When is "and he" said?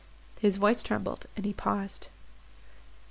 1.35-1.53